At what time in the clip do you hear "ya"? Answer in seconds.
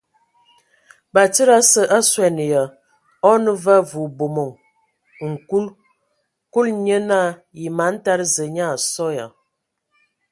2.53-2.63, 9.17-9.25